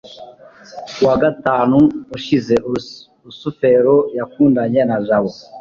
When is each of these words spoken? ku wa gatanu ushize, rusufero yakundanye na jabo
ku 0.93 1.01
wa 1.07 1.15
gatanu 1.23 1.77
ushize, 2.15 2.53
rusufero 3.25 3.95
yakundanye 4.17 4.81
na 4.89 4.97
jabo 5.05 5.29